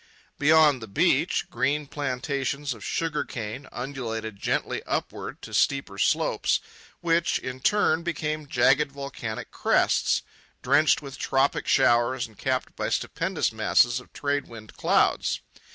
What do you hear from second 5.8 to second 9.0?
slopes, which, in turn, became jagged